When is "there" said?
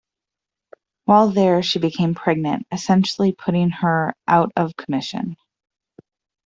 1.29-1.61